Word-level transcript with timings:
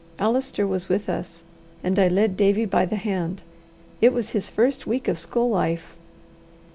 Allister 0.17 0.65
was 0.65 0.89
with 0.89 1.07
us, 1.09 1.43
and 1.83 1.99
I 1.99 2.07
led 2.07 2.35
Davie 2.35 2.65
by 2.65 2.87
the 2.87 2.95
hand: 2.95 3.43
it 4.01 4.13
was 4.13 4.31
his 4.31 4.47
first 4.49 4.87
week 4.87 5.07
of 5.07 5.19
school 5.19 5.47
life. 5.51 5.95